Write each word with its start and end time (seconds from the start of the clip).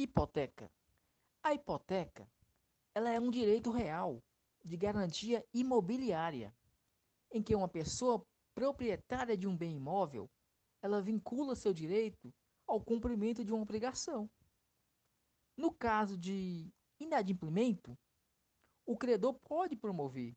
Hipoteca. 0.00 0.70
A 1.42 1.54
hipoteca 1.54 2.30
ela 2.94 3.10
é 3.10 3.18
um 3.18 3.32
direito 3.32 3.72
real 3.72 4.22
de 4.64 4.76
garantia 4.76 5.44
imobiliária, 5.52 6.54
em 7.32 7.42
que 7.42 7.52
uma 7.52 7.66
pessoa 7.66 8.24
proprietária 8.54 9.36
de 9.36 9.48
um 9.48 9.56
bem 9.56 9.74
imóvel, 9.74 10.30
ela 10.80 11.02
vincula 11.02 11.56
seu 11.56 11.74
direito 11.74 12.32
ao 12.64 12.80
cumprimento 12.80 13.44
de 13.44 13.52
uma 13.52 13.60
obrigação. 13.60 14.30
No 15.56 15.72
caso 15.72 16.16
de 16.16 16.72
inadimplemento, 17.00 17.98
o 18.86 18.96
credor 18.96 19.34
pode 19.40 19.74
promover 19.74 20.36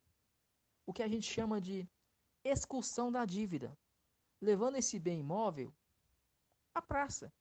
o 0.87 0.91
que 0.91 1.03
a 1.03 1.07
gente 1.07 1.31
chama 1.31 1.61
de 1.61 1.87
excursão 2.43 3.11
da 3.11 3.25
dívida, 3.25 3.77
levando 4.41 4.77
esse 4.77 4.97
bem 4.97 5.19
imóvel 5.19 5.71
à 6.73 6.81
praça 6.81 7.31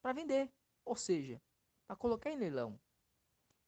para 0.00 0.12
vender, 0.12 0.48
ou 0.84 0.94
seja, 0.94 1.42
para 1.86 1.96
colocar 1.96 2.30
em 2.30 2.36
leilão. 2.36 2.78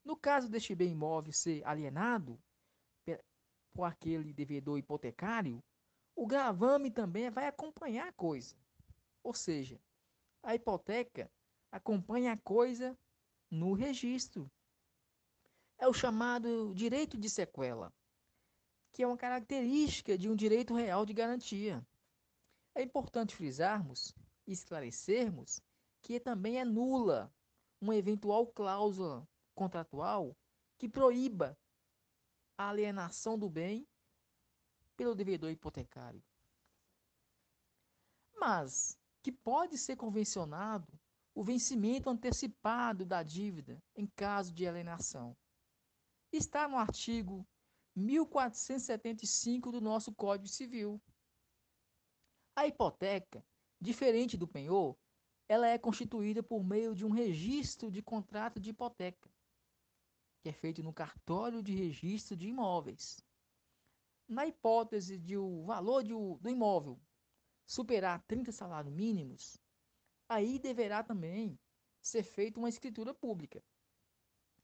No 0.04 0.16
caso 0.16 0.48
deste 0.48 0.74
bem 0.74 0.92
imóvel 0.92 1.32
ser 1.32 1.64
alienado 1.66 2.40
por 3.72 3.84
aquele 3.84 4.32
devedor 4.32 4.78
hipotecário, 4.78 5.62
o 6.16 6.26
gravame 6.26 6.90
também 6.90 7.30
vai 7.30 7.46
acompanhar 7.46 8.08
a 8.08 8.12
coisa. 8.12 8.56
Ou 9.22 9.32
seja, 9.32 9.80
a 10.42 10.54
hipoteca 10.54 11.30
acompanha 11.70 12.32
a 12.32 12.36
coisa 12.36 12.98
no 13.50 13.72
registro. 13.72 14.50
É 15.78 15.86
o 15.86 15.92
chamado 15.92 16.74
direito 16.74 17.16
de 17.16 17.30
sequela, 17.30 17.92
que 18.92 19.02
é 19.02 19.06
uma 19.06 19.16
característica 19.16 20.18
de 20.18 20.28
um 20.28 20.34
direito 20.34 20.74
real 20.74 21.06
de 21.06 21.12
garantia. 21.12 21.86
É 22.74 22.82
importante 22.82 23.36
frisarmos 23.36 24.12
e 24.46 24.52
esclarecermos 24.52 25.60
que 26.02 26.18
também 26.18 26.58
é 26.58 26.64
nula 26.64 27.32
uma 27.80 27.96
eventual 27.96 28.46
cláusula 28.46 29.26
contratual 29.54 30.36
que 30.78 30.88
proíba 30.88 31.58
a 32.56 32.70
alienação 32.70 33.38
do 33.38 33.48
bem 33.48 33.86
pelo 34.96 35.14
devedor 35.14 35.50
hipotecário. 35.50 36.22
Mas 38.36 38.98
que 39.22 39.32
pode 39.32 39.76
ser 39.76 39.96
convencionado 39.96 40.92
o 41.34 41.44
vencimento 41.44 42.10
antecipado 42.10 43.04
da 43.04 43.22
dívida 43.22 43.80
em 43.94 44.06
caso 44.06 44.52
de 44.52 44.66
alienação. 44.66 45.36
Está 46.32 46.66
no 46.68 46.76
artigo 46.76 47.46
1475 47.94 49.70
do 49.70 49.80
nosso 49.80 50.12
Código 50.14 50.48
Civil. 50.48 51.00
A 52.56 52.66
hipoteca, 52.66 53.44
diferente 53.80 54.36
do 54.36 54.48
penhor, 54.48 54.96
ela 55.48 55.66
é 55.66 55.78
constituída 55.78 56.42
por 56.42 56.62
meio 56.62 56.94
de 56.94 57.06
um 57.06 57.10
registro 57.10 57.90
de 57.90 58.02
contrato 58.02 58.60
de 58.60 58.70
hipoteca, 58.70 59.30
que 60.42 60.50
é 60.50 60.52
feito 60.52 60.82
no 60.82 60.92
cartório 60.92 61.62
de 61.62 61.74
registro 61.74 62.36
de 62.36 62.48
imóveis. 62.48 63.24
Na 64.28 64.46
hipótese 64.46 65.18
de 65.18 65.38
o 65.38 65.64
valor 65.64 66.04
de, 66.04 66.10
do 66.12 66.50
imóvel 66.50 67.00
superar 67.66 68.22
30 68.26 68.52
salários 68.52 68.92
mínimos, 68.92 69.58
aí 70.28 70.58
deverá 70.58 71.02
também 71.02 71.58
ser 72.00 72.22
feita 72.22 72.58
uma 72.58 72.68
escritura 72.68 73.14
pública, 73.14 73.64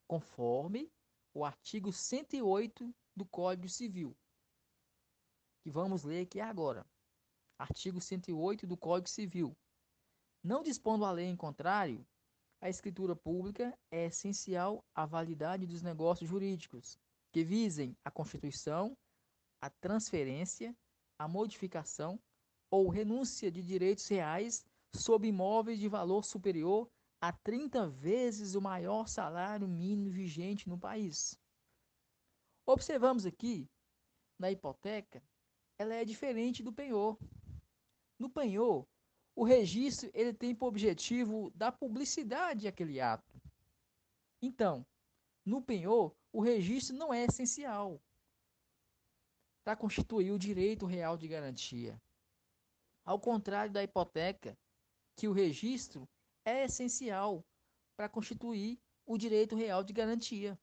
conforme 0.07 0.93
o 1.33 1.45
artigo 1.45 1.93
108 1.93 2.95
do 3.17 3.25
Código 3.25 3.69
Civil, 3.69 4.17
que 5.63 5.71
vamos 5.71 6.05
ler 6.05 6.23
aqui 6.23 6.41
agora. 6.41 6.87
Artigo 7.59 8.01
108 8.01 8.67
do 8.67 8.77
Código 8.77 9.09
Civil. 9.09 9.57
Não 10.45 10.62
dispondo 10.62 11.06
a 11.06 11.11
lei 11.11 11.25
em 11.25 11.37
contrário, 11.37 12.06
a 12.61 12.69
escritura 12.69 13.17
pública 13.17 13.75
é 13.91 14.05
essencial 14.05 14.84
à 14.95 15.06
validade 15.06 15.67
dos 15.67 15.81
negócios 15.81 16.28
jurídicos 16.28 16.98
que 17.33 17.42
visem 17.42 17.97
a 18.05 18.11
constituição, 18.11 18.95
a 19.58 19.70
transferência, 19.70 20.77
a 21.19 21.27
modificação 21.27 22.20
ou 22.70 22.91
renúncia 22.91 23.51
de 23.51 23.63
direitos 23.63 24.07
reais 24.07 24.63
sobre 24.95 25.29
imóveis 25.29 25.79
de 25.79 25.89
valor 25.89 26.23
superior 26.23 26.90
a 27.23 27.33
30 27.33 27.89
vezes 27.89 28.55
o 28.55 28.61
maior 28.61 29.08
salário 29.08 29.67
mínimo 29.67 30.11
vigente 30.11 30.69
no 30.69 30.79
país. 30.79 31.40
Observamos 32.67 33.24
aqui, 33.24 33.67
na 34.39 34.51
hipoteca, 34.51 35.23
ela 35.79 35.95
é 35.95 36.05
diferente 36.05 36.63
do 36.63 36.70
penhor. 36.70 37.19
No 38.19 38.29
penhor, 38.29 38.86
o 39.36 39.45
registro 39.45 40.11
ele 40.14 40.33
tem 40.33 40.55
por 40.55 40.67
objetivo 40.67 41.50
dar 41.55 41.72
publicidade 41.72 42.68
àquele 42.68 43.00
ato. 43.00 43.40
Então, 44.40 44.86
no 45.45 45.61
penhor, 45.61 46.14
o 46.33 46.40
registro 46.40 46.96
não 46.96 47.12
é 47.12 47.24
essencial 47.24 48.00
para 49.64 49.77
constituir 49.77 50.30
o 50.30 50.39
direito 50.39 50.86
real 50.86 51.17
de 51.17 51.27
garantia. 51.27 52.00
Ao 53.05 53.18
contrário 53.18 53.72
da 53.72 53.83
hipoteca, 53.83 54.56
que 55.17 55.28
o 55.28 55.33
registro 55.33 56.08
é 56.45 56.64
essencial 56.64 57.45
para 57.96 58.08
constituir 58.08 58.78
o 59.06 59.18
direito 59.18 59.56
real 59.56 59.83
de 59.83 59.92
garantia. 59.92 60.58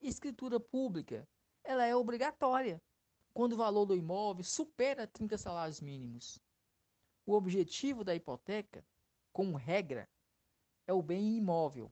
Escritura 0.00 0.60
pública, 0.60 1.26
ela 1.64 1.84
é 1.84 1.94
obrigatória 1.94 2.82
quando 3.32 3.52
o 3.52 3.56
valor 3.56 3.86
do 3.86 3.96
imóvel 3.96 4.44
supera 4.44 5.06
30 5.06 5.38
salários 5.38 5.80
mínimos. 5.80 6.40
O 7.26 7.34
objetivo 7.34 8.04
da 8.04 8.14
hipoteca, 8.14 8.86
como 9.32 9.56
regra, 9.56 10.08
é 10.86 10.92
o 10.92 11.02
bem 11.02 11.36
imóvel 11.36 11.90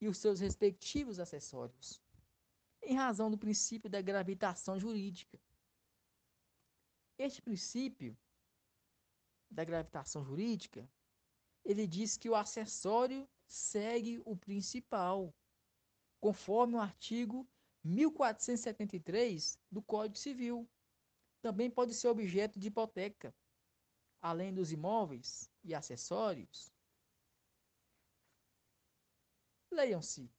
e 0.00 0.06
os 0.06 0.18
seus 0.18 0.38
respectivos 0.38 1.18
acessórios, 1.18 2.00
em 2.80 2.94
razão 2.94 3.28
do 3.28 3.36
princípio 3.36 3.90
da 3.90 4.00
gravitação 4.00 4.78
jurídica. 4.78 5.38
Este 7.18 7.42
princípio 7.42 8.16
da 9.50 9.64
gravitação 9.64 10.24
jurídica, 10.24 10.88
ele 11.64 11.86
diz 11.86 12.16
que 12.16 12.30
o 12.30 12.36
acessório 12.36 13.28
segue 13.48 14.22
o 14.24 14.36
principal, 14.36 15.34
conforme 16.20 16.76
o 16.76 16.80
artigo 16.80 17.46
1473 17.82 19.58
do 19.68 19.82
Código 19.82 20.16
Civil. 20.16 20.68
Também 21.42 21.68
pode 21.68 21.94
ser 21.94 22.08
objeto 22.08 22.60
de 22.60 22.68
hipoteca, 22.68 23.34
além 24.20 24.52
dos 24.52 24.70
imóveis 24.70 25.50
e 25.64 25.74
acessórios, 25.74 26.70
leiam-se 29.70 30.30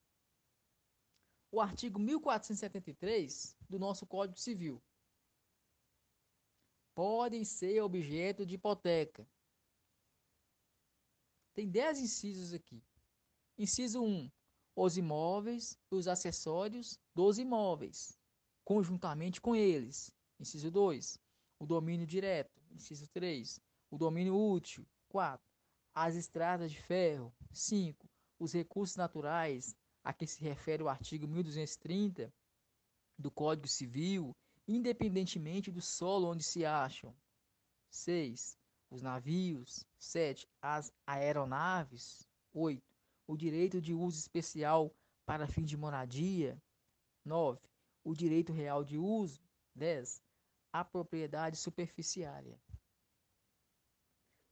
o 1.52 1.60
artigo 1.60 2.00
1473 2.00 3.58
do 3.70 3.80
nosso 3.80 4.06
Código 4.06 4.40
Civil. 4.40 4.82
Podem 6.94 7.44
ser 7.44 7.82
objeto 7.82 8.46
de 8.46 8.56
hipoteca. 8.56 9.28
Tem 11.54 11.70
10 11.70 12.00
incisos 12.00 12.54
aqui. 12.54 12.84
Inciso 13.58 14.02
1. 14.02 14.32
Os 14.76 14.98
imóveis 14.98 15.78
e 15.92 15.96
os 15.96 16.08
acessórios 16.08 16.98
dos 17.14 17.38
imóveis, 17.38 18.18
conjuntamente 18.64 19.42
com 19.42 19.54
eles. 19.56 20.14
Inciso 20.40 20.72
2. 20.72 21.18
O 21.60 21.66
domínio 21.66 22.08
direto. 22.08 22.62
Inciso 22.72 23.08
3 23.10 23.60
o 23.92 23.98
domínio 23.98 24.36
útil. 24.36 24.88
4. 25.10 25.46
As 25.94 26.16
estradas 26.16 26.72
de 26.72 26.82
ferro. 26.82 27.32
5. 27.52 28.10
Os 28.40 28.54
recursos 28.54 28.96
naturais, 28.96 29.76
a 30.04 30.14
que 30.14 30.26
se 30.26 30.42
refere 30.42 30.82
o 30.82 30.90
artigo 30.90 31.28
1230 31.28 32.34
do 33.20 33.30
Código 33.30 33.68
Civil, 33.68 34.36
independentemente 34.68 35.70
do 35.70 35.82
solo 35.82 36.30
onde 36.30 36.44
se 36.44 36.66
acham. 36.66 37.14
6. 37.90 38.58
Os 38.90 39.02
navios. 39.02 39.86
7. 40.00 40.48
As 40.62 40.92
aeronaves. 41.06 42.26
8. 42.54 42.82
O 43.28 43.36
direito 43.36 43.82
de 43.82 43.94
uso 43.94 44.18
especial 44.18 44.92
para 45.26 45.48
fim 45.48 45.64
de 45.64 45.76
moradia. 45.76 46.60
9. 47.26 47.60
O 48.04 48.16
direito 48.16 48.54
real 48.54 48.84
de 48.84 48.98
uso. 48.98 49.44
10. 49.76 50.24
A 50.74 50.84
propriedade 50.86 51.58
superficiária. 51.58 52.58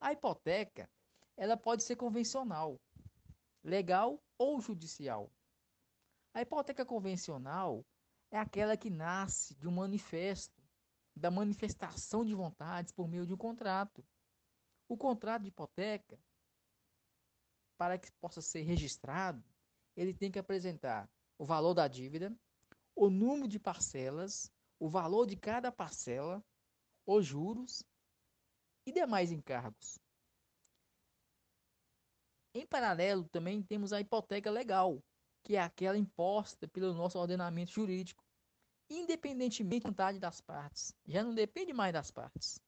A 0.01 0.13
hipoteca, 0.13 0.90
ela 1.36 1.57
pode 1.57 1.84
ser 1.84 1.98
convencional, 1.98 2.80
legal 3.63 4.22
ou 4.38 4.62
judicial. 4.62 5.30
A 6.34 6.42
hipoteca 6.42 6.86
convencional 6.86 7.86
é 8.31 8.38
aquela 8.38 8.78
que 8.78 8.90
nasce 8.90 9.56
de 9.56 9.68
um 9.68 9.72
manifesto, 9.72 10.63
da 11.16 11.30
manifestação 11.30 12.24
de 12.24 12.34
vontades 12.34 12.94
por 12.94 13.10
meio 13.10 13.25
de 13.25 13.34
um 13.34 13.38
contrato. 13.38 14.06
O 14.88 14.96
contrato 14.96 15.42
de 15.42 15.50
hipoteca, 15.50 16.18
para 17.78 17.98
que 17.98 18.10
possa 18.22 18.42
ser 18.42 18.62
registrado, 18.62 19.44
ele 19.98 20.13
tem 20.13 20.31
que 20.31 20.40
apresentar 20.40 21.10
o 21.38 21.44
valor 21.44 21.74
da 21.74 21.88
dívida, 21.88 22.34
o 22.95 23.10
número 23.10 23.50
de 23.50 23.60
parcelas, 23.60 24.50
o 24.80 24.88
valor 24.88 25.25
de 25.25 25.36
cada 25.36 25.72
parcela, 25.72 26.44
os 27.06 27.25
juros 27.25 27.84
e 28.89 28.91
demais 28.91 29.31
encargos. 29.31 30.00
Em 32.53 32.65
paralelo, 32.65 33.30
também 33.30 33.62
temos 33.62 33.94
a 33.94 34.01
hipoteca 34.01 34.50
legal, 34.50 35.01
que 35.44 35.56
é 35.56 35.62
aquela 35.62 35.97
imposta 35.97 36.68
pelo 36.68 36.94
nosso 36.94 37.18
ordenamento 37.18 37.71
jurídico, 37.71 38.24
independentemente 38.89 39.83
da 39.83 39.89
vontade 39.89 40.19
das 40.19 40.41
partes. 40.41 40.94
Já 41.07 41.24
não 41.24 41.33
depende 41.33 41.71
mais 41.71 41.94
das 41.94 42.09
partes. 42.09 42.59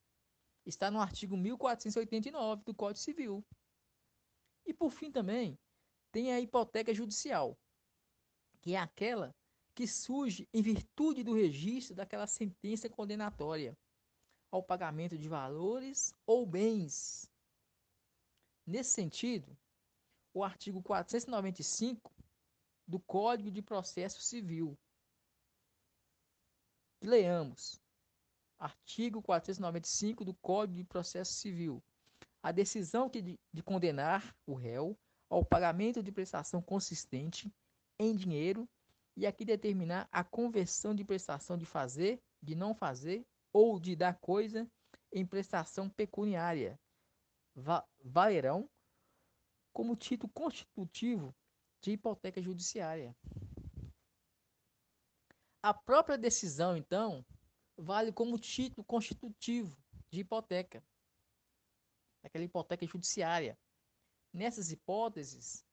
Está 0.64 0.92
no 0.92 1.02
artigo 1.02 1.36
1489 1.36 2.64
do 2.64 2.76
Código 2.76 3.00
Civil. 3.00 3.44
E 4.64 4.74
por 4.74 4.92
fim 4.92 5.12
também, 5.12 5.58
tem 6.12 6.32
a 6.32 6.40
hipoteca 6.40 6.94
judicial, 6.94 7.58
que 8.62 8.76
é 8.76 8.78
aquela 8.78 9.36
que 9.74 9.88
surge 9.88 10.48
em 10.54 10.62
virtude 10.62 11.24
do 11.24 11.34
registro 11.34 11.96
daquela 11.96 12.28
sentença 12.28 12.88
condenatória 12.88 13.76
ao 14.52 14.62
pagamento 14.62 15.18
de 15.18 15.30
valores 15.30 16.14
ou 16.28 16.46
bens. 16.46 17.32
Nesse 18.68 18.92
sentido, 18.92 19.58
o 20.34 20.44
artigo 20.44 20.84
495 20.84 22.12
do 22.88 23.00
Código 23.00 23.50
de 23.50 23.62
Processo 23.62 24.22
Civil. 24.22 24.78
Leamos. 27.02 27.82
Artigo 28.60 29.22
495 29.22 30.24
do 30.24 30.34
Código 30.36 30.78
de 30.78 30.84
Processo 30.84 31.34
Civil. 31.34 31.82
A 32.44 32.52
decisão 32.52 33.10
de, 33.10 33.40
de 33.52 33.64
condenar 33.64 34.36
o 34.46 34.54
réu 34.54 34.98
ao 35.30 35.46
pagamento 35.46 36.04
de 36.04 36.12
prestação 36.12 36.62
consistente 36.62 37.52
em 37.98 38.16
dinheiro 38.16 38.70
e 39.16 39.26
aqui 39.26 39.46
determinar 39.46 40.08
a 40.12 40.24
conversão 40.24 40.94
de 40.94 41.04
prestação 41.04 41.58
de 41.58 41.66
fazer, 41.66 42.22
de 42.42 42.56
não 42.56 42.74
fazer 42.74 43.26
ou 43.54 43.80
de 43.80 43.96
dar 43.96 44.18
coisa 44.20 44.70
em 45.12 45.26
prestação 45.26 45.90
pecuniária. 45.90 46.80
Va 47.56 47.86
valerão 48.04 48.70
como 49.74 49.96
título 49.96 50.32
constitutivo 50.34 51.36
de 51.82 51.92
hipoteca 51.92 52.42
judiciária. 52.42 53.16
A 55.62 55.74
própria 55.74 56.18
decisão, 56.18 56.76
então, 56.76 57.26
vale 57.78 58.12
como 58.12 58.40
título 58.40 58.84
constitutivo 58.84 59.78
de 60.10 60.22
hipoteca, 60.22 60.84
aquela 62.24 62.46
hipoteca 62.46 62.86
judiciária. 62.86 63.58
Nessas 64.34 64.72
hipóteses 64.72 65.66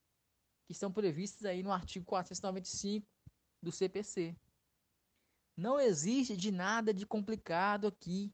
que 0.65 0.73
estão 0.73 0.91
previstas 0.91 1.45
aí 1.45 1.63
no 1.63 1.71
artigo 1.71 2.05
495 2.05 3.07
do 3.61 3.71
CPC. 3.71 4.35
Não 5.59 5.77
existe 5.77 6.37
de 6.37 6.53
nada 6.53 6.93
de 6.93 7.05
complicado 7.05 7.85
aqui 7.85 8.31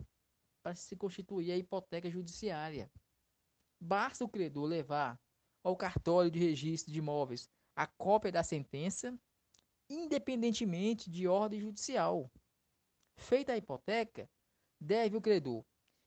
para 0.61 0.75
se 0.75 0.95
constituir 0.95 1.51
a 1.51 1.57
hipoteca 1.57 2.07
judiciária. 2.07 2.87
Basta 3.81 4.23
o 4.23 4.29
credor 4.29 4.65
levar 4.65 5.19
ao 5.63 5.75
cartório 5.75 6.29
de 6.29 6.37
registro 6.37 6.93
de 6.93 6.99
imóveis 6.99 7.49
a 7.75 7.87
cópia 7.87 8.31
da 8.31 8.43
sentença, 8.43 9.19
independentemente 9.89 11.09
de 11.09 11.27
ordem 11.27 11.59
judicial. 11.59 12.31
Feita 13.17 13.53
a 13.53 13.57
hipoteca, 13.57 14.29
deve 14.79 15.17
o 15.17 15.21
credor 15.21 15.65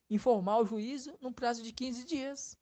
informar 0.09 0.61
o 0.61 0.65
juízo 0.65 1.19
no 1.21 1.35
prazo 1.35 1.65
de 1.65 1.73
15 1.73 2.05
dias. 2.05 2.57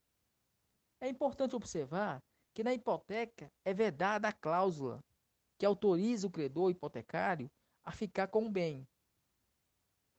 É 0.99 1.11
importante 1.11 1.55
observar 1.55 2.25
que 2.55 2.65
na 2.65 2.73
hipoteca 2.73 3.53
é 3.67 3.75
vedada 3.75 4.29
a 4.29 4.33
cláusula 4.33 5.05
que 5.59 5.67
autoriza 5.67 6.27
o 6.27 6.31
credor 6.31 6.71
hipotecário 6.71 7.51
a 7.87 7.93
ficar 7.93 8.27
com 8.27 8.45
o 8.45 8.51
bem, 8.51 8.87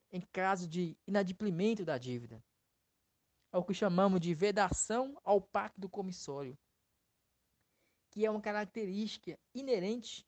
em 0.10 0.22
caso 0.22 0.68
de 0.68 0.98
inadimplimento 1.06 1.84
da 1.84 1.98
dívida. 1.98 2.42
É 3.52 3.58
o 3.58 3.64
que 3.64 3.74
chamamos 3.74 4.22
de 4.22 4.34
vedação 4.34 5.20
ao 5.24 5.42
pacto 5.42 5.90
comissório, 5.90 6.58
que 8.10 8.26
é 8.26 8.32
uma 8.32 8.42
característica 8.42 9.38
inerente 9.54 10.26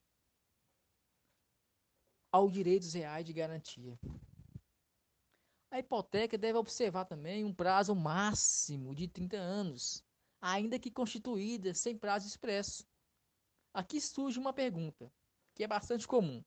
aos 2.30 2.52
direitos 2.52 2.94
reais 2.94 3.26
de 3.26 3.32
garantia. 3.32 3.98
A 5.72 5.80
hipoteca 5.80 6.38
deve 6.38 6.58
observar 6.58 7.06
também 7.06 7.46
um 7.46 7.54
prazo 7.54 7.96
máximo 7.96 8.94
de 8.94 9.08
30 9.08 9.38
anos, 9.38 10.04
ainda 10.42 10.80
que 10.80 10.92
constituída 10.92 11.74
sem 11.74 11.98
prazo 11.98 12.28
expresso. 12.28 12.86
Aqui 13.74 14.02
surge 14.02 14.40
uma 14.40 14.52
pergunta, 14.52 15.12
que 15.56 15.64
é 15.64 15.68
bastante 15.68 16.08
comum. 16.08 16.44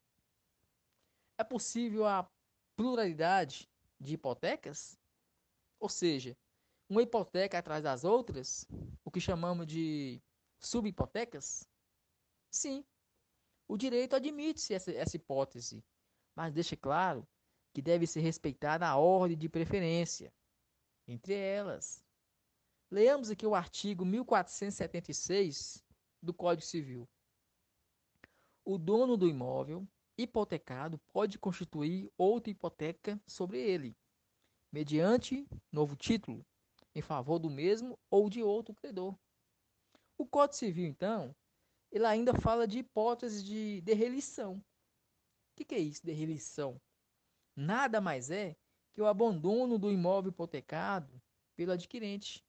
É 1.42 1.44
possível 1.44 2.06
a 2.06 2.30
pluralidade 2.76 3.68
de 3.98 4.14
hipotecas? 4.14 4.96
Ou 5.80 5.88
seja, 5.88 6.38
uma 6.88 7.02
hipoteca 7.02 7.58
atrás 7.58 7.82
das 7.82 8.04
outras, 8.04 8.64
o 9.04 9.10
que 9.10 9.20
chamamos 9.20 9.66
de 9.66 10.22
subhipotecas? 10.60 11.66
Sim, 12.48 12.84
o 13.66 13.76
direito 13.76 14.14
admite 14.14 14.72
essa, 14.72 14.92
essa 14.92 15.16
hipótese, 15.16 15.84
mas 16.32 16.54
deixa 16.54 16.76
claro 16.76 17.26
que 17.74 17.82
deve 17.82 18.06
ser 18.06 18.20
respeitada 18.20 18.86
a 18.86 18.96
ordem 18.96 19.36
de 19.36 19.48
preferência 19.48 20.32
entre 21.08 21.34
elas. 21.34 22.04
Leamos 22.88 23.32
aqui 23.32 23.44
o 23.44 23.56
artigo 23.56 24.04
1476 24.04 25.84
do 26.22 26.32
Código 26.32 26.64
Civil. 26.64 27.08
O 28.64 28.78
dono 28.78 29.16
do 29.16 29.26
imóvel 29.26 29.84
hipotecado 30.16 30.98
pode 31.12 31.38
constituir 31.38 32.10
outra 32.16 32.50
hipoteca 32.50 33.20
sobre 33.26 33.58
ele, 33.60 33.96
mediante 34.70 35.46
novo 35.70 35.96
título, 35.96 36.44
em 36.94 37.02
favor 37.02 37.38
do 37.38 37.50
mesmo 37.50 37.98
ou 38.10 38.28
de 38.28 38.42
outro 38.42 38.74
credor. 38.74 39.16
O 40.18 40.26
Código 40.26 40.56
Civil, 40.56 40.86
então, 40.86 41.34
ele 41.90 42.06
ainda 42.06 42.34
fala 42.34 42.66
de 42.66 42.78
hipótese 42.78 43.42
de 43.42 43.80
derrelição. 43.82 44.56
O 44.56 44.62
que, 45.56 45.64
que 45.64 45.74
é 45.74 45.78
isso, 45.78 46.04
derrelição? 46.04 46.80
Nada 47.54 48.00
mais 48.00 48.30
é 48.30 48.56
que 48.92 49.02
o 49.02 49.06
abandono 49.06 49.78
do 49.78 49.90
imóvel 49.90 50.30
hipotecado 50.30 51.20
pelo 51.54 51.72
adquirente. 51.72 52.44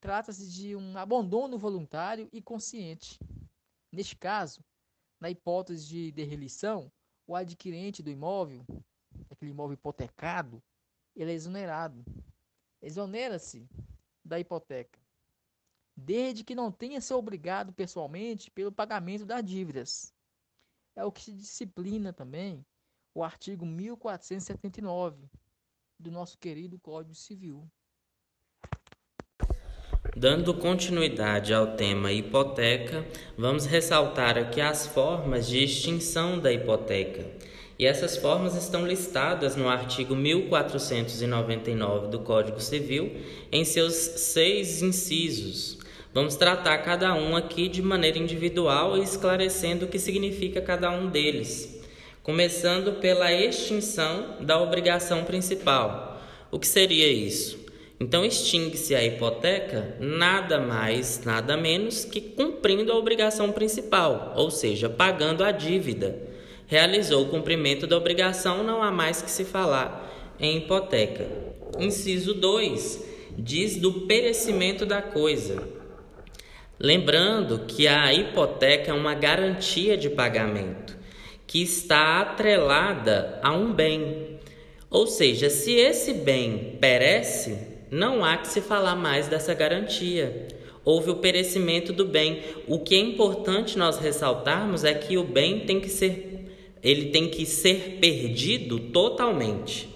Trata-se 0.00 0.50
de 0.50 0.76
um 0.76 0.96
abandono 0.98 1.56
voluntário 1.56 2.28
e 2.32 2.42
consciente. 2.42 3.18
Neste 3.90 4.16
caso, 4.16 4.62
na 5.24 5.30
hipótese 5.30 5.86
de 5.86 6.12
derrelição, 6.12 6.92
o 7.26 7.34
adquirente 7.34 8.02
do 8.02 8.10
imóvel, 8.10 8.62
aquele 9.30 9.52
imóvel 9.52 9.72
hipotecado, 9.72 10.62
ele 11.16 11.30
é 11.30 11.34
exonerado. 11.34 12.04
Exonera-se 12.82 13.66
da 14.22 14.38
hipoteca, 14.38 15.00
desde 15.96 16.44
que 16.44 16.54
não 16.54 16.70
tenha 16.70 17.00
se 17.00 17.14
obrigado 17.14 17.72
pessoalmente 17.72 18.50
pelo 18.50 18.70
pagamento 18.70 19.24
das 19.24 19.42
dívidas. 19.42 20.14
É 20.94 21.02
o 21.06 21.10
que 21.10 21.22
se 21.22 21.32
disciplina 21.32 22.12
também 22.12 22.62
o 23.14 23.24
artigo 23.24 23.64
1479 23.64 25.26
do 25.98 26.10
nosso 26.10 26.36
querido 26.36 26.78
Código 26.78 27.14
Civil. 27.14 27.66
Dando 30.16 30.54
continuidade 30.54 31.52
ao 31.52 31.72
tema 31.72 32.12
hipoteca, 32.12 33.04
vamos 33.36 33.66
ressaltar 33.66 34.38
aqui 34.38 34.60
as 34.60 34.86
formas 34.86 35.48
de 35.48 35.64
extinção 35.64 36.38
da 36.38 36.52
hipoteca. 36.52 37.26
E 37.76 37.84
essas 37.84 38.16
formas 38.16 38.54
estão 38.54 38.86
listadas 38.86 39.56
no 39.56 39.68
artigo 39.68 40.14
1499 40.14 42.06
do 42.06 42.20
Código 42.20 42.60
Civil, 42.60 43.10
em 43.50 43.64
seus 43.64 43.92
seis 43.94 44.82
incisos. 44.82 45.78
Vamos 46.12 46.36
tratar 46.36 46.78
cada 46.78 47.12
um 47.16 47.34
aqui 47.34 47.68
de 47.68 47.82
maneira 47.82 48.16
individual 48.16 48.96
e 48.96 49.02
esclarecendo 49.02 49.86
o 49.86 49.88
que 49.88 49.98
significa 49.98 50.60
cada 50.60 50.92
um 50.92 51.08
deles. 51.08 51.82
Começando 52.22 53.00
pela 53.00 53.32
extinção 53.32 54.36
da 54.40 54.62
obrigação 54.62 55.24
principal. 55.24 56.22
O 56.52 56.58
que 56.60 56.68
seria 56.68 57.08
isso? 57.08 57.63
Então, 58.04 58.22
extingue-se 58.22 58.94
a 58.94 59.02
hipoteca 59.02 59.96
nada 59.98 60.60
mais, 60.60 61.24
nada 61.24 61.56
menos 61.56 62.04
que 62.04 62.20
cumprindo 62.20 62.92
a 62.92 62.98
obrigação 62.98 63.50
principal, 63.50 64.34
ou 64.36 64.50
seja, 64.50 64.90
pagando 64.90 65.42
a 65.42 65.50
dívida. 65.50 66.14
Realizou 66.66 67.22
o 67.22 67.30
cumprimento 67.30 67.86
da 67.86 67.96
obrigação, 67.96 68.62
não 68.62 68.82
há 68.82 68.90
mais 68.90 69.22
que 69.22 69.30
se 69.30 69.42
falar 69.42 70.36
em 70.38 70.58
hipoteca. 70.58 71.26
Inciso 71.78 72.34
2 72.34 73.02
diz 73.38 73.76
do 73.78 74.02
perecimento 74.02 74.84
da 74.84 75.00
coisa. 75.00 75.66
Lembrando 76.78 77.60
que 77.60 77.88
a 77.88 78.12
hipoteca 78.12 78.90
é 78.90 78.94
uma 78.94 79.14
garantia 79.14 79.96
de 79.96 80.10
pagamento 80.10 80.94
que 81.46 81.62
está 81.62 82.20
atrelada 82.20 83.40
a 83.42 83.54
um 83.54 83.72
bem. 83.72 84.38
Ou 84.90 85.06
seja, 85.06 85.48
se 85.48 85.72
esse 85.72 86.12
bem 86.12 86.76
perece, 86.78 87.73
não 87.90 88.24
há 88.24 88.36
que 88.36 88.48
se 88.48 88.60
falar 88.60 88.96
mais 88.96 89.28
dessa 89.28 89.54
garantia. 89.54 90.48
Houve 90.84 91.10
o 91.10 91.16
perecimento 91.16 91.92
do 91.92 92.04
bem. 92.04 92.42
O 92.66 92.78
que 92.78 92.94
é 92.94 92.98
importante 92.98 93.78
nós 93.78 93.98
ressaltarmos 93.98 94.84
é 94.84 94.94
que 94.94 95.16
o 95.16 95.24
bem 95.24 95.60
tem 95.60 95.80
que 95.80 95.88
ser 95.88 96.34
ele 96.84 97.06
tem 97.06 97.30
que 97.30 97.46
ser 97.46 97.96
perdido 97.98 98.78
totalmente. 98.78 99.88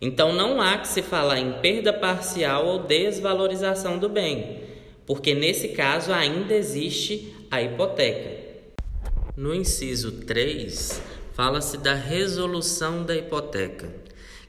Então 0.00 0.32
não 0.32 0.58
há 0.58 0.78
que 0.78 0.88
se 0.88 1.02
falar 1.02 1.38
em 1.38 1.52
perda 1.60 1.92
parcial 1.92 2.66
ou 2.66 2.78
desvalorização 2.78 3.98
do 3.98 4.08
bem, 4.08 4.62
porque 5.04 5.34
nesse 5.34 5.68
caso 5.68 6.10
ainda 6.10 6.54
existe 6.54 7.34
a 7.50 7.60
hipoteca. 7.62 8.40
No 9.36 9.54
inciso 9.54 10.12
3, 10.12 11.02
fala-se 11.34 11.76
da 11.76 11.92
resolução 11.92 13.04
da 13.04 13.14
hipoteca, 13.14 13.94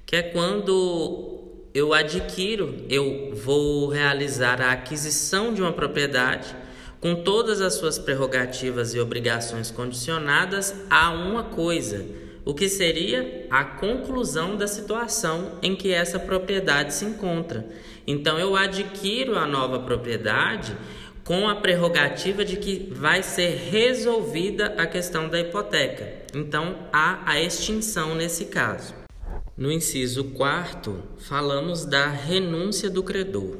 que 0.05 0.15
é 0.15 0.23
quando 0.23 1.40
eu 1.73 1.93
adquiro, 1.93 2.75
eu 2.89 3.33
vou 3.33 3.87
realizar 3.87 4.61
a 4.61 4.71
aquisição 4.71 5.53
de 5.53 5.61
uma 5.61 5.71
propriedade 5.71 6.55
com 6.99 7.15
todas 7.15 7.61
as 7.61 7.73
suas 7.75 7.97
prerrogativas 7.97 8.93
e 8.93 8.99
obrigações 8.99 9.71
condicionadas 9.71 10.75
a 10.89 11.11
uma 11.11 11.43
coisa, 11.43 12.05
o 12.43 12.53
que 12.53 12.67
seria 12.69 13.47
a 13.49 13.63
conclusão 13.63 14.55
da 14.55 14.67
situação 14.67 15.57
em 15.61 15.75
que 15.75 15.91
essa 15.91 16.19
propriedade 16.19 16.93
se 16.93 17.05
encontra. 17.05 17.65
Então 18.05 18.37
eu 18.37 18.55
adquiro 18.55 19.37
a 19.37 19.47
nova 19.47 19.79
propriedade 19.79 20.75
com 21.23 21.47
a 21.47 21.55
prerrogativa 21.55 22.43
de 22.43 22.57
que 22.57 22.91
vai 22.91 23.23
ser 23.23 23.69
resolvida 23.71 24.75
a 24.77 24.85
questão 24.85 25.29
da 25.29 25.39
hipoteca. 25.39 26.07
Então 26.35 26.75
há 26.91 27.21
a 27.25 27.39
extinção 27.39 28.13
nesse 28.13 28.45
caso. 28.45 29.00
No 29.61 29.71
inciso 29.71 30.23
4, 30.23 31.03
falamos 31.19 31.85
da 31.85 32.07
renúncia 32.07 32.89
do 32.89 33.03
credor, 33.03 33.59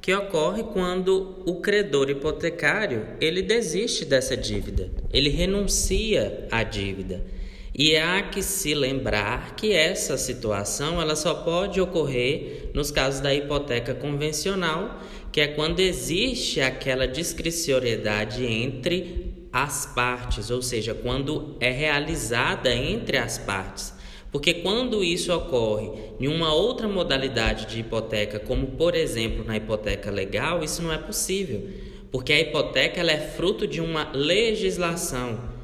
que 0.00 0.12
ocorre 0.12 0.64
quando 0.64 1.40
o 1.46 1.60
credor 1.60 2.10
hipotecário, 2.10 3.06
ele 3.20 3.42
desiste 3.42 4.04
dessa 4.04 4.36
dívida, 4.36 4.90
ele 5.12 5.28
renuncia 5.28 6.48
à 6.50 6.64
dívida. 6.64 7.24
E 7.72 7.96
há 7.96 8.22
que 8.22 8.42
se 8.42 8.74
lembrar 8.74 9.54
que 9.54 9.72
essa 9.72 10.18
situação 10.18 11.00
ela 11.00 11.14
só 11.14 11.32
pode 11.32 11.80
ocorrer 11.80 12.72
nos 12.74 12.90
casos 12.90 13.20
da 13.20 13.32
hipoteca 13.32 13.94
convencional, 13.94 15.00
que 15.30 15.40
é 15.40 15.46
quando 15.46 15.78
existe 15.78 16.60
aquela 16.60 17.06
discricionariedade 17.06 18.44
entre 18.44 19.46
as 19.52 19.86
partes, 19.86 20.50
ou 20.50 20.60
seja, 20.60 20.92
quando 20.92 21.56
é 21.60 21.70
realizada 21.70 22.74
entre 22.74 23.16
as 23.16 23.38
partes. 23.38 23.94
Porque 24.30 24.54
quando 24.54 25.02
isso 25.02 25.32
ocorre 25.32 25.90
em 26.20 26.28
uma 26.28 26.52
outra 26.52 26.88
modalidade 26.88 27.66
de 27.66 27.80
hipoteca, 27.80 28.38
como 28.38 28.66
por 28.66 28.94
exemplo 28.94 29.44
na 29.44 29.56
hipoteca 29.56 30.10
legal, 30.10 30.62
isso 30.62 30.82
não 30.82 30.92
é 30.92 30.98
possível, 30.98 31.68
porque 32.10 32.32
a 32.32 32.40
hipoteca 32.40 33.00
ela 33.00 33.12
é 33.12 33.18
fruto 33.18 33.66
de 33.66 33.80
uma 33.80 34.10
legislação 34.12 35.56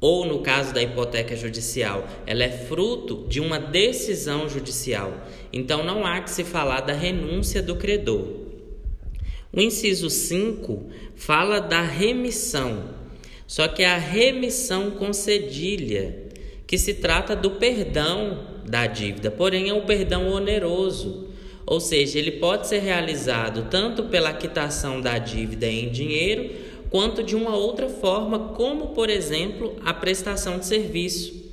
ou 0.00 0.24
no 0.24 0.40
caso 0.40 0.72
da 0.72 0.80
hipoteca 0.80 1.34
judicial, 1.34 2.06
ela 2.24 2.44
é 2.44 2.50
fruto 2.50 3.26
de 3.28 3.40
uma 3.40 3.58
decisão 3.58 4.48
judicial. 4.48 5.12
Então 5.52 5.84
não 5.84 6.06
há 6.06 6.20
que 6.20 6.30
se 6.30 6.44
falar 6.44 6.82
da 6.82 6.92
renúncia 6.92 7.60
do 7.60 7.74
credor. 7.74 8.26
O 9.52 9.60
inciso 9.60 10.08
5 10.08 10.90
fala 11.16 11.58
da 11.58 11.82
remissão, 11.82 12.94
só 13.46 13.66
que 13.66 13.82
é 13.82 13.88
a 13.88 13.98
remissão 13.98 14.92
concedilha, 14.92 16.27
que 16.68 16.76
se 16.76 16.92
trata 16.92 17.34
do 17.34 17.52
perdão 17.52 18.40
da 18.66 18.86
dívida, 18.86 19.30
porém 19.30 19.70
é 19.70 19.74
um 19.74 19.86
perdão 19.86 20.30
oneroso, 20.30 21.28
ou 21.64 21.80
seja, 21.80 22.18
ele 22.18 22.32
pode 22.32 22.68
ser 22.68 22.80
realizado 22.80 23.68
tanto 23.70 24.04
pela 24.04 24.34
quitação 24.34 25.00
da 25.00 25.16
dívida 25.16 25.66
em 25.66 25.88
dinheiro 25.88 26.50
quanto 26.90 27.22
de 27.22 27.34
uma 27.34 27.56
outra 27.56 27.88
forma, 27.88 28.50
como 28.50 28.88
por 28.88 29.08
exemplo 29.08 29.76
a 29.82 29.94
prestação 29.94 30.58
de 30.58 30.66
serviço. 30.66 31.48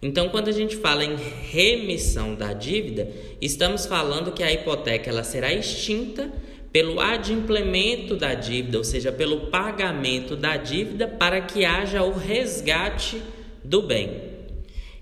Então, 0.00 0.28
quando 0.28 0.46
a 0.46 0.52
gente 0.52 0.76
fala 0.76 1.04
em 1.04 1.16
remissão 1.16 2.36
da 2.36 2.52
dívida, 2.52 3.10
estamos 3.40 3.86
falando 3.86 4.32
que 4.32 4.42
a 4.42 4.52
hipoteca 4.52 5.10
ela 5.10 5.24
será 5.24 5.52
extinta 5.52 6.32
pelo 6.72 7.00
adimplemento 7.00 8.14
da 8.14 8.34
dívida, 8.34 8.78
ou 8.78 8.84
seja, 8.84 9.10
pelo 9.10 9.50
pagamento 9.50 10.36
da 10.36 10.56
dívida 10.56 11.08
para 11.08 11.40
que 11.40 11.64
haja 11.64 12.04
o 12.04 12.12
resgate 12.12 13.20
do 13.64 13.82
bem. 13.82 14.29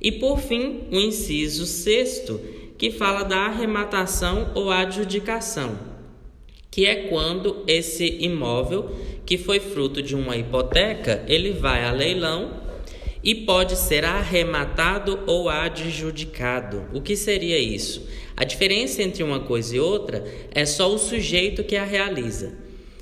E 0.00 0.12
por 0.12 0.38
fim, 0.38 0.85
o 0.90 0.97
inciso 0.97 1.67
sexto, 1.67 2.40
que 2.76 2.90
fala 2.90 3.25
da 3.25 3.47
arrematação 3.47 4.52
ou 4.55 4.71
adjudicação, 4.71 5.76
que 6.71 6.87
é 6.87 7.09
quando 7.09 7.64
esse 7.67 8.07
imóvel 8.21 8.95
que 9.26 9.37
foi 9.37 9.59
fruto 9.59 10.00
de 10.00 10.14
uma 10.14 10.37
hipoteca, 10.37 11.25
ele 11.26 11.50
vai 11.50 11.85
a 11.85 11.90
leilão 11.90 12.69
e 13.23 13.35
pode 13.35 13.76
ser 13.76 14.05
arrematado 14.05 15.21
ou 15.26 15.49
adjudicado. 15.49 16.87
O 16.95 17.02
que 17.02 17.17
seria 17.17 17.59
isso? 17.59 18.09
A 18.37 18.45
diferença 18.45 19.02
entre 19.02 19.25
uma 19.25 19.40
coisa 19.40 19.75
e 19.76 19.81
outra 19.81 20.25
é 20.52 20.64
só 20.64 20.95
o 20.95 20.99
sujeito 20.99 21.64
que 21.64 21.76
a 21.76 21.85
realiza. 21.85 22.55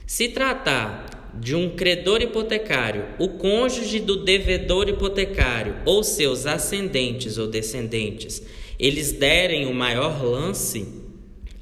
Se 0.06 0.28
tratar 0.28 1.15
de 1.40 1.54
um 1.54 1.70
credor 1.70 2.22
hipotecário, 2.22 3.04
o 3.18 3.28
cônjuge 3.28 4.00
do 4.00 4.24
devedor 4.24 4.88
hipotecário 4.88 5.76
ou 5.84 6.02
seus 6.02 6.46
ascendentes 6.46 7.38
ou 7.38 7.46
descendentes, 7.46 8.42
eles 8.78 9.12
derem 9.12 9.66
o 9.66 9.74
maior 9.74 10.24
lance, 10.24 10.86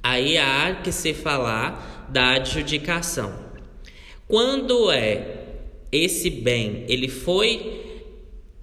aí 0.02 0.36
há 0.38 0.80
que 0.82 0.92
se 0.92 1.14
falar 1.14 2.08
da 2.10 2.34
adjudicação. 2.34 3.32
Quando 4.26 4.90
é 4.90 5.44
esse 5.92 6.30
bem, 6.30 6.84
ele 6.88 7.08
foi 7.08 7.82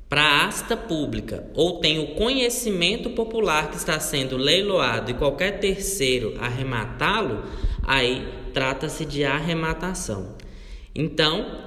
para 0.10 0.22
a 0.22 0.48
asta 0.48 0.76
pública 0.76 1.50
ou 1.54 1.80
tem 1.80 1.98
o 2.00 2.16
conhecimento 2.16 3.12
popular 3.12 3.70
que 3.70 3.78
está 3.78 3.98
sendo 4.00 4.36
leiloado 4.36 5.12
e 5.12 5.14
qualquer 5.14 5.60
terceiro 5.60 6.36
arrematá-lo, 6.38 7.46
aí 7.84 8.28
trata-se 8.54 9.06
de 9.06 9.24
arrematação. 9.24 10.36
Então, 10.94 11.60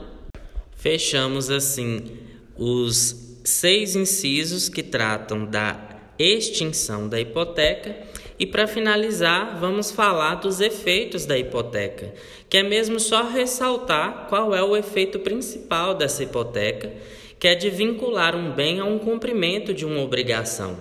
fechamos 0.76 1.50
assim 1.50 2.18
os 2.56 3.40
seis 3.44 3.96
incisos 3.96 4.68
que 4.68 4.82
tratam 4.82 5.44
da 5.44 5.80
extinção 6.18 7.08
da 7.08 7.20
hipoteca 7.20 7.96
e 8.38 8.46
para 8.46 8.66
finalizar, 8.66 9.58
vamos 9.58 9.90
falar 9.90 10.36
dos 10.36 10.60
efeitos 10.60 11.24
da 11.24 11.38
hipoteca, 11.38 12.12
que 12.48 12.58
é 12.58 12.62
mesmo 12.62 12.98
só 12.98 13.22
ressaltar 13.28 14.26
qual 14.28 14.54
é 14.54 14.62
o 14.62 14.76
efeito 14.76 15.20
principal 15.20 15.94
dessa 15.94 16.24
hipoteca, 16.24 16.92
que 17.38 17.48
é 17.48 17.54
de 17.54 17.70
vincular 17.70 18.34
um 18.34 18.50
bem 18.50 18.80
a 18.80 18.84
um 18.84 18.98
cumprimento 18.98 19.72
de 19.72 19.84
uma 19.84 20.00
obrigação 20.00 20.78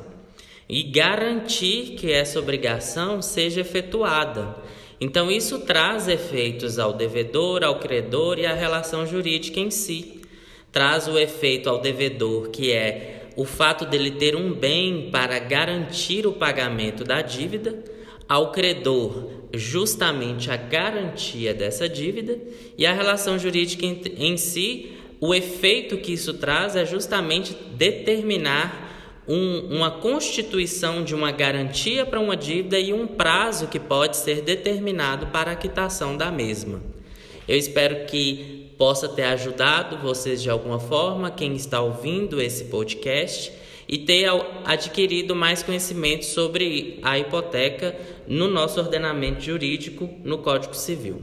e 0.67 0.81
garantir 0.81 1.95
que 1.97 2.11
essa 2.11 2.39
obrigação 2.39 3.21
seja 3.21 3.61
efetuada. 3.61 4.55
Então, 5.03 5.29
isso 5.29 5.59
traz 5.59 6.07
efeitos 6.07 6.79
ao 6.79 6.93
devedor, 6.93 7.61
ao 7.61 7.77
credor 7.77 8.39
e 8.39 8.45
à 8.45 8.53
relação 8.53 9.05
jurídica 9.05 9.59
em 9.59 9.69
si. 9.69 10.21
Traz 10.71 11.09
o 11.09 11.19
efeito 11.19 11.69
ao 11.69 11.81
devedor, 11.81 12.51
que 12.51 12.71
é 12.71 13.25
o 13.35 13.43
fato 13.43 13.85
dele 13.85 14.11
ter 14.11 14.33
um 14.33 14.53
bem 14.53 15.09
para 15.11 15.39
garantir 15.39 16.25
o 16.25 16.31
pagamento 16.31 17.03
da 17.03 17.21
dívida, 17.21 17.83
ao 18.29 18.53
credor 18.53 19.29
justamente 19.53 20.49
a 20.49 20.55
garantia 20.55 21.53
dessa 21.53 21.89
dívida 21.89 22.39
e 22.77 22.85
a 22.85 22.93
relação 22.93 23.37
jurídica 23.37 23.85
em, 23.85 24.37
si, 24.37 24.93
o 25.19 25.35
efeito 25.35 25.97
que 25.97 26.13
isso 26.13 26.35
traz 26.35 26.77
é 26.77 26.85
justamente 26.85 27.53
determinar 27.75 28.82
um, 29.27 29.77
uma 29.77 29.91
constituição 29.91 31.03
de 31.03 31.15
uma 31.15 31.31
garantia 31.31 32.05
para 32.05 32.19
uma 32.19 32.35
dívida 32.35 32.79
e 32.79 32.93
um 32.93 33.07
prazo 33.07 33.67
que 33.67 33.79
pode 33.79 34.17
ser 34.17 34.41
determinado 34.41 35.27
para 35.27 35.51
a 35.51 35.55
quitação 35.55 36.17
da 36.17 36.31
mesma. 36.31 36.81
Eu 37.47 37.57
espero 37.57 38.05
que 38.05 38.71
possa 38.77 39.07
ter 39.07 39.23
ajudado 39.23 39.97
vocês 39.97 40.41
de 40.41 40.49
alguma 40.49 40.79
forma, 40.79 41.31
quem 41.31 41.55
está 41.55 41.81
ouvindo 41.81 42.41
esse 42.41 42.65
podcast, 42.65 43.51
e 43.87 43.97
ter 43.97 44.27
adquirido 44.65 45.35
mais 45.35 45.61
conhecimento 45.61 46.25
sobre 46.25 46.99
a 47.03 47.19
hipoteca 47.19 47.95
no 48.27 48.47
nosso 48.47 48.79
ordenamento 48.79 49.41
jurídico 49.41 50.09
no 50.23 50.37
Código 50.37 50.73
Civil. 50.73 51.21